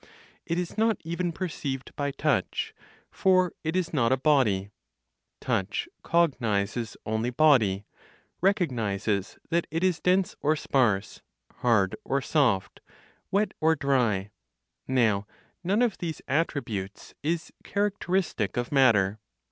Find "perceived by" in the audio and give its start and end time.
1.31-2.09